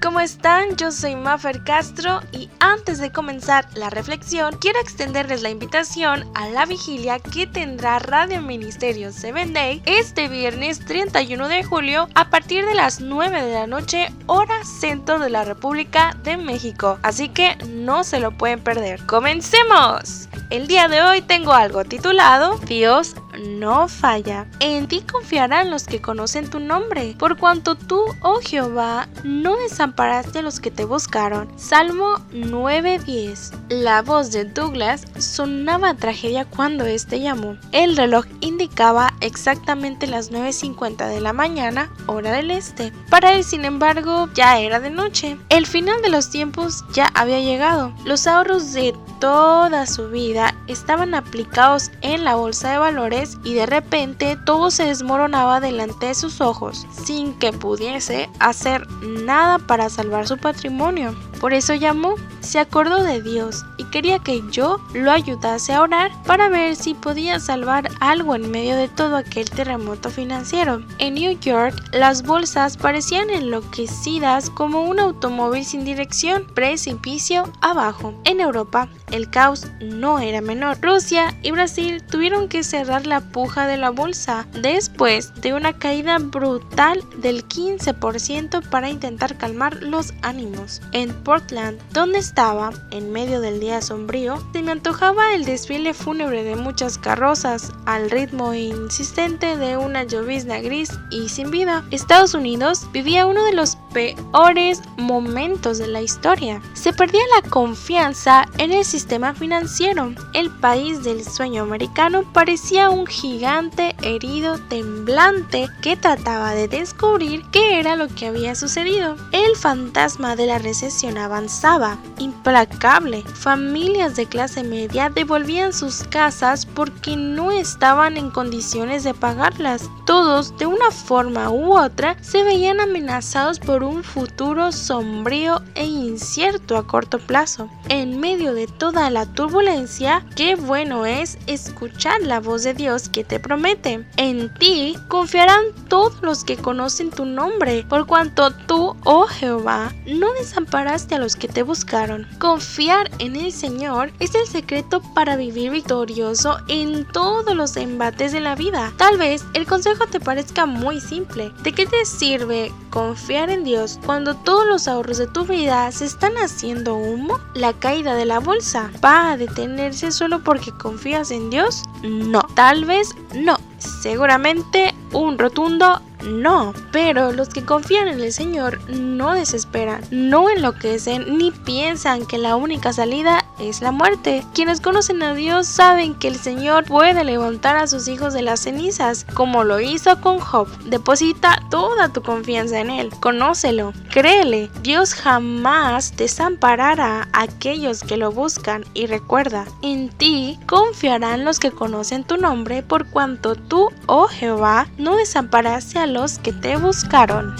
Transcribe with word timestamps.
¿Cómo 0.00 0.20
están? 0.20 0.76
Yo 0.76 0.90
soy 0.90 1.14
Mafer 1.14 1.62
Castro 1.62 2.20
y 2.32 2.48
antes 2.58 2.98
de 2.98 3.12
comenzar 3.12 3.66
la 3.74 3.90
reflexión, 3.90 4.56
quiero 4.58 4.80
extenderles 4.80 5.42
la 5.42 5.50
invitación 5.50 6.24
a 6.34 6.48
la 6.48 6.64
vigilia 6.64 7.18
que 7.18 7.46
tendrá 7.46 7.98
Radio 7.98 8.40
Ministerio 8.40 9.12
7 9.12 9.50
Day 9.52 9.82
este 9.84 10.28
viernes 10.28 10.78
31 10.80 11.48
de 11.48 11.64
julio 11.64 12.08
a 12.14 12.30
partir 12.30 12.64
de 12.64 12.74
las 12.74 13.00
9 13.00 13.42
de 13.42 13.52
la 13.52 13.66
noche, 13.66 14.08
hora 14.26 14.64
centro 14.64 15.18
de 15.18 15.28
la 15.28 15.44
República 15.44 16.16
de 16.22 16.36
México. 16.36 16.98
Así 17.02 17.28
que 17.28 17.56
no 17.68 18.04
se 18.04 18.20
lo 18.20 18.30
pueden 18.32 18.60
perder. 18.60 19.04
¡Comencemos! 19.06 20.28
El 20.50 20.66
día 20.66 20.88
de 20.88 21.02
hoy 21.02 21.20
tengo 21.20 21.52
algo 21.52 21.84
titulado 21.84 22.58
Dios 22.58 23.14
no 23.44 23.88
falla. 23.88 24.46
En 24.60 24.88
ti 24.88 25.02
confiarán 25.02 25.70
los 25.70 25.84
que 25.84 26.00
conocen 26.00 26.50
tu 26.50 26.60
nombre, 26.60 27.14
por 27.18 27.36
cuanto 27.36 27.74
tú, 27.74 28.00
oh 28.20 28.40
Jehová, 28.40 29.08
no 29.22 29.56
desamparaste 29.56 30.40
a 30.40 30.42
los 30.42 30.60
que 30.60 30.70
te 30.70 30.84
buscaron. 30.84 31.48
Salmo 31.56 32.16
9:10. 32.32 33.52
La 33.68 34.02
voz 34.02 34.32
de 34.32 34.44
Douglas 34.44 35.04
sonaba 35.18 35.94
tragedia 35.94 36.44
cuando 36.44 36.84
éste 36.84 37.20
llamó. 37.20 37.56
El 37.72 37.96
reloj 37.96 38.24
indicaba 38.40 39.14
exactamente 39.20 40.06
las 40.06 40.30
9.50 40.30 41.08
de 41.08 41.20
la 41.20 41.32
mañana, 41.32 41.90
hora 42.06 42.32
del 42.32 42.50
este. 42.50 42.92
Para 43.10 43.32
él, 43.32 43.44
sin 43.44 43.64
embargo, 43.64 44.28
ya 44.34 44.58
era 44.58 44.80
de 44.80 44.90
noche. 44.90 45.36
El 45.48 45.66
final 45.66 46.00
de 46.02 46.10
los 46.10 46.30
tiempos 46.30 46.84
ya 46.92 47.10
había 47.14 47.40
llegado. 47.40 47.92
Los 48.04 48.26
ahorros 48.26 48.72
de 48.72 48.94
toda 49.20 49.86
su 49.86 50.08
vida 50.08 50.54
estaban 50.66 51.14
aplicados 51.14 51.90
en 52.02 52.24
la 52.24 52.34
bolsa 52.34 52.70
de 52.70 52.78
valores 52.78 53.33
y 53.42 53.54
de 53.54 53.66
repente 53.66 54.36
todo 54.44 54.70
se 54.70 54.84
desmoronaba 54.84 55.60
delante 55.60 56.06
de 56.06 56.14
sus 56.14 56.40
ojos 56.40 56.86
sin 57.04 57.34
que 57.34 57.52
pudiese 57.52 58.30
hacer 58.38 58.86
nada 59.02 59.58
para 59.58 59.88
salvar 59.90 60.26
su 60.26 60.38
patrimonio. 60.38 61.14
Por 61.40 61.52
eso 61.52 61.74
llamó, 61.74 62.14
se 62.40 62.58
acordó 62.58 63.02
de 63.02 63.22
Dios 63.22 63.64
y 63.76 63.84
quería 63.84 64.18
que 64.18 64.42
yo 64.50 64.78
lo 64.94 65.10
ayudase 65.10 65.72
a 65.72 65.82
orar 65.82 66.10
para 66.24 66.48
ver 66.48 66.76
si 66.76 66.94
podía 66.94 67.40
salvar 67.40 67.90
algo 68.00 68.34
en 68.34 68.50
medio 68.50 68.76
de 68.76 68.88
todo 68.88 69.16
aquel 69.16 69.48
terremoto 69.50 70.10
financiero. 70.10 70.82
En 70.98 71.14
New 71.14 71.38
York, 71.40 71.74
las 71.92 72.22
bolsas 72.22 72.76
parecían 72.76 73.30
enloquecidas 73.30 74.50
como 74.50 74.82
un 74.82 75.00
automóvil 75.00 75.64
sin 75.64 75.84
dirección, 75.84 76.46
precipicio 76.54 77.44
abajo. 77.60 78.14
En 78.24 78.40
Europa, 78.40 78.88
el 79.10 79.30
caos 79.30 79.66
no 79.80 80.18
era 80.18 80.40
menor. 80.40 80.78
Rusia 80.80 81.34
y 81.42 81.50
Brasil 81.50 82.02
tuvieron 82.02 82.48
que 82.48 82.64
cerrar 82.64 83.06
la 83.06 83.20
puja 83.20 83.66
de 83.66 83.76
la 83.76 83.90
bolsa 83.90 84.46
después 84.60 85.32
de 85.40 85.54
una 85.54 85.72
caída 85.74 86.18
brutal 86.18 87.02
del 87.18 87.46
15% 87.46 88.68
para 88.68 88.90
intentar 88.90 89.36
calmar 89.36 89.82
los 89.82 90.12
ánimos. 90.22 90.82
Portland, 91.24 91.80
donde 91.92 92.18
estaba, 92.18 92.72
en 92.90 93.10
medio 93.10 93.40
del 93.40 93.58
día 93.58 93.80
sombrío, 93.82 94.38
se 94.52 94.62
me 94.62 94.72
antojaba 94.72 95.34
el 95.34 95.44
desfile 95.44 95.94
fúnebre 95.94 96.44
de 96.44 96.54
muchas 96.54 96.98
carrozas 96.98 97.72
al 97.86 98.10
ritmo 98.10 98.54
insistente 98.54 99.56
de 99.56 99.76
una 99.76 100.04
llovizna 100.04 100.60
gris 100.60 100.90
y 101.10 101.28
sin 101.28 101.50
vida. 101.50 101.84
Estados 101.90 102.34
Unidos 102.34 102.86
vivía 102.92 103.26
uno 103.26 103.44
de 103.44 103.54
los 103.54 103.76
peores 103.92 104.82
momentos 104.96 105.78
de 105.78 105.88
la 105.88 106.02
historia. 106.02 106.60
Se 106.84 106.92
perdía 106.92 107.22
la 107.40 107.48
confianza 107.48 108.44
en 108.58 108.70
el 108.70 108.84
sistema 108.84 109.32
financiero. 109.32 110.12
El 110.34 110.50
país 110.50 111.02
del 111.02 111.24
sueño 111.24 111.62
americano 111.62 112.30
parecía 112.34 112.90
un 112.90 113.06
gigante 113.06 113.96
herido 114.02 114.58
temblante 114.58 115.66
que 115.80 115.96
trataba 115.96 116.52
de 116.52 116.68
descubrir 116.68 117.42
qué 117.52 117.80
era 117.80 117.96
lo 117.96 118.08
que 118.08 118.26
había 118.26 118.54
sucedido. 118.54 119.16
El 119.32 119.56
fantasma 119.56 120.36
de 120.36 120.44
la 120.44 120.58
recesión 120.58 121.16
avanzaba, 121.16 121.96
implacable. 122.18 123.22
Familias 123.32 124.14
de 124.14 124.26
clase 124.26 124.62
media 124.62 125.08
devolvían 125.08 125.72
sus 125.72 126.02
casas 126.02 126.66
porque 126.66 127.16
no 127.16 127.50
estaban 127.50 128.18
en 128.18 128.28
condiciones 128.28 129.04
de 129.04 129.14
pagarlas. 129.14 129.88
Todos, 130.04 130.54
de 130.58 130.66
una 130.66 130.90
forma 130.90 131.48
u 131.48 131.78
otra, 131.78 132.18
se 132.20 132.42
veían 132.42 132.78
amenazados 132.78 133.58
por 133.58 133.82
un 133.84 134.04
futuro 134.04 134.70
sombrío 134.70 135.62
e 135.74 135.84
incierto 135.84 136.76
a 136.76 136.86
corto 136.86 137.18
plazo. 137.18 137.68
En 137.88 138.20
medio 138.20 138.54
de 138.54 138.66
toda 138.66 139.10
la 139.10 139.26
turbulencia, 139.26 140.24
qué 140.36 140.54
bueno 140.54 141.06
es 141.06 141.38
escuchar 141.46 142.22
la 142.22 142.40
voz 142.40 142.62
de 142.62 142.74
Dios 142.74 143.08
que 143.08 143.24
te 143.24 143.40
promete. 143.40 144.06
En 144.16 144.52
ti 144.54 144.96
confiarán 145.08 145.64
todos 145.88 146.22
los 146.22 146.44
que 146.44 146.56
conocen 146.56 147.10
tu 147.10 147.24
nombre, 147.24 147.84
por 147.88 148.06
cuanto 148.06 148.50
tú, 148.52 148.96
oh 149.04 149.26
Jehová, 149.26 149.92
no 150.06 150.32
desamparaste 150.34 151.14
a 151.14 151.18
los 151.18 151.36
que 151.36 151.48
te 151.48 151.62
buscaron. 151.62 152.26
Confiar 152.38 153.10
en 153.18 153.36
el 153.36 153.52
Señor 153.52 154.12
es 154.20 154.34
el 154.34 154.46
secreto 154.46 155.00
para 155.14 155.36
vivir 155.36 155.70
victorioso 155.70 156.58
en 156.68 157.06
todos 157.06 157.54
los 157.54 157.76
embates 157.76 158.32
de 158.32 158.40
la 158.40 158.54
vida. 158.54 158.92
Tal 158.96 159.18
vez 159.18 159.44
el 159.54 159.66
consejo 159.66 160.06
te 160.06 160.20
parezca 160.20 160.66
muy 160.66 161.00
simple. 161.00 161.50
¿De 161.62 161.72
qué 161.72 161.86
te 161.86 162.04
sirve 162.04 162.72
confiar 162.90 163.50
en 163.50 163.64
Dios 163.64 163.98
cuando 164.06 164.34
todos 164.34 164.66
los 164.66 164.86
ahorros 164.86 165.18
de 165.18 165.26
tu 165.26 165.44
vida 165.44 165.63
se 165.64 166.04
están 166.04 166.36
haciendo 166.36 166.94
humo? 166.96 167.38
¿La 167.54 167.72
caída 167.72 168.14
de 168.14 168.26
la 168.26 168.38
bolsa 168.38 168.90
va 169.02 169.32
a 169.32 169.36
detenerse 169.36 170.12
solo 170.12 170.42
porque 170.44 170.72
confías 170.72 171.30
en 171.30 171.48
Dios? 171.48 171.82
No, 172.02 172.42
tal 172.54 172.84
vez 172.84 173.14
no. 173.34 173.56
Seguramente 173.78 174.94
un 175.12 175.38
rotundo 175.38 176.02
no, 176.24 176.72
pero 176.92 177.32
los 177.32 177.48
que 177.48 177.64
confían 177.64 178.08
en 178.08 178.20
el 178.20 178.32
Señor 178.32 178.78
no 178.90 179.32
desesperan, 179.32 180.02
no 180.10 180.50
enloquecen 180.50 181.38
ni 181.38 181.50
piensan 181.50 182.26
que 182.26 182.38
la 182.38 182.56
única 182.56 182.92
salida 182.92 183.44
es 183.58 183.80
la 183.80 183.92
muerte. 183.92 184.44
Quienes 184.54 184.80
conocen 184.80 185.22
a 185.22 185.34
Dios 185.34 185.66
saben 185.66 186.14
que 186.14 186.28
el 186.28 186.36
Señor 186.36 186.84
puede 186.84 187.24
levantar 187.24 187.76
a 187.76 187.86
sus 187.86 188.08
hijos 188.08 188.34
de 188.34 188.42
las 188.42 188.60
cenizas, 188.60 189.26
como 189.34 189.64
lo 189.64 189.80
hizo 189.80 190.20
con 190.20 190.38
Job. 190.38 190.68
Deposita 190.84 191.62
toda 191.70 192.12
tu 192.12 192.22
confianza 192.22 192.80
en 192.80 192.90
Él, 192.90 193.10
conócelo, 193.20 193.92
créele. 194.10 194.70
Dios 194.82 195.14
jamás 195.14 196.16
desamparará 196.16 197.28
a 197.32 197.42
aquellos 197.42 198.02
que 198.02 198.16
lo 198.16 198.32
buscan 198.32 198.84
y 198.94 199.06
recuerda, 199.06 199.66
en 199.82 200.08
ti 200.08 200.58
confiarán 200.66 201.44
los 201.44 201.58
que 201.58 201.70
conocen 201.70 202.24
tu 202.24 202.36
nombre 202.36 202.82
por 202.82 203.06
cuanto 203.06 203.54
tú, 203.54 203.90
oh 204.06 204.26
Jehová, 204.28 204.88
no 204.98 205.16
desamparaste 205.16 205.98
a 205.98 206.06
los 206.14 206.38
que 206.38 206.52
te 206.52 206.76
buscaron. 206.76 207.52